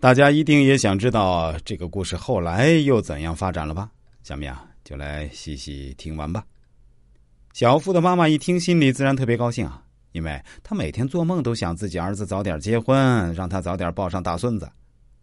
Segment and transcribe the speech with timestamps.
[0.00, 3.90] 大家一定也想知道这个故事后来又怎样发展了吧？
[4.22, 6.42] 下面啊，就来细细听完吧。
[7.52, 9.82] 小付的妈妈一听，心里自然特别高兴啊，
[10.12, 14.66] 因为她每天做梦都想自己儿子早点结婚，让他早点抱上大孙子。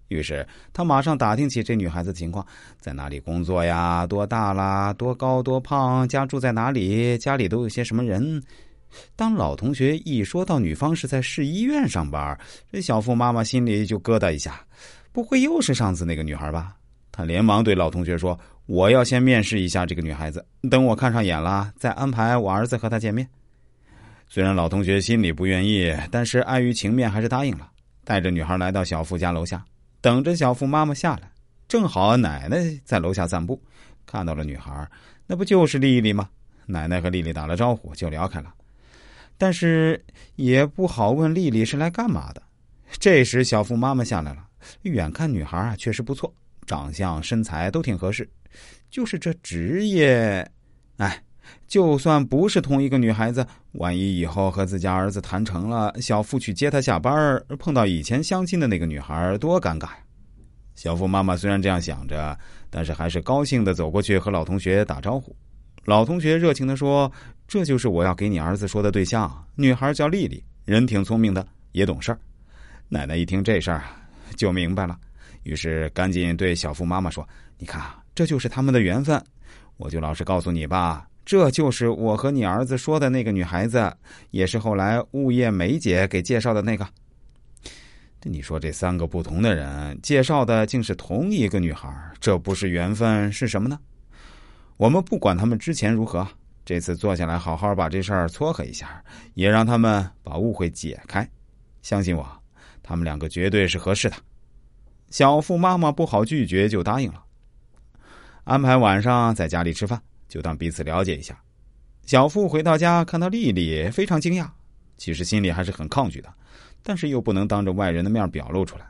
[0.10, 2.46] 于是他马上打听起这女孩子情况，
[2.79, 4.05] 在哪里工作呀？
[4.05, 4.94] 多大啦？
[4.94, 5.41] 多高？
[5.41, 6.07] 多胖？
[6.07, 7.17] 家住在哪里？
[7.17, 8.44] 家里都有些什么人？
[9.15, 12.38] 当老同学一说到女方是在市医院上班，
[12.72, 14.60] 这小付妈妈心里就咯噔一下，
[15.12, 16.75] 不会又是上次那个女孩吧？
[17.11, 23.27] 她连忙对老同学说：“我要先面试一下这个女孩子，等我看上眼了，再安排我儿子和她见面。”
[24.30, 27.69] 虽然老同学心里不愿意，但是碍于情面，还是答应了，
[28.03, 29.63] 带着女孩来到小付家楼下，
[30.02, 31.31] 等着小付妈妈下来。
[31.67, 33.61] 正好奶奶在楼下散步，
[34.05, 34.88] 看到了女孩，
[35.25, 36.30] 那不就是丽丽吗？
[36.66, 38.53] 奶奶和丽丽打了招呼，就聊开了。
[39.37, 40.03] 但是
[40.35, 42.41] 也不好问丽丽是来干嘛的。
[42.99, 44.47] 这时，小付妈妈下来了。
[44.81, 46.33] 远看女孩啊，确实不错，
[46.65, 48.29] 长相、身材都挺合适。
[48.89, 50.49] 就是这职业，
[50.97, 51.23] 哎，
[51.67, 59.99] 就算不是同一个女孩子，万一以后和自家儿子谈成了，小付去接她下班，碰到以前相亲的那个女孩，多尴尬呀！
[60.75, 62.38] 小付妈妈虽然这样想着，
[62.69, 65.35] 但是还是高兴的走过去和老同学打招呼。
[65.88, 67.09] 老同学热情的说。
[67.47, 72.19] 这就是我要给你儿子说的对象，女孩叫丽丽，人挺聪明的，也懂事儿。
[72.89, 73.85] 奶奶一听这事儿
[74.35, 74.99] 就明白了，
[75.44, 77.25] 于是赶紧对小付妈妈说
[77.57, 77.81] ：“你看，
[78.13, 79.23] 这就是他们的缘分。
[79.77, 83.89] 我就老实告诉你吧，这就是我和你儿子说的那个女孩子，
[84.31, 86.85] 也是后来物业梅姐给介绍的那个。
[88.19, 93.79] 这你说这三个不同的人介绍的竟是同一个女孩，这不是缘分是什么呢？
[94.78, 96.28] 我们不管他们之前如何。”
[96.64, 99.02] 这次坐下来，好好把这事儿撮合一下，
[99.36, 101.25] 也让他们把误会解开。
[101.81, 102.28] 相信我，
[102.84, 104.17] 他们两个绝对是合适的。
[105.09, 107.23] 小付妈妈不好拒绝，就答应了。
[108.44, 111.41] 安排晚上在家里吃饭，就当彼此了解一下。
[112.06, 114.50] 小付回到家，看到丽丽，非常惊讶。
[114.97, 116.34] 其实心里还是很抗拒的，
[116.84, 118.85] 但是又不能当着外人的面表露出来。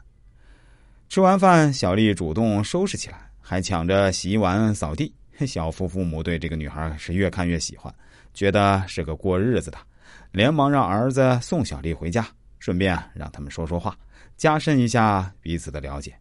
[1.10, 5.14] 吃完饭，小丽主动收拾起来，还抢着洗碗、扫地。
[5.46, 7.94] 小夫父母对这个女孩是越看越喜欢，
[8.34, 9.78] 觉得是个过日子的，
[10.32, 12.28] 连忙让儿子送小丽回家，
[12.60, 13.98] 顺便让他们说说话，
[14.36, 16.14] 加深一下彼此的了解。